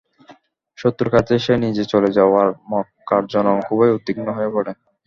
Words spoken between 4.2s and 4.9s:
হয়ে পড়ে।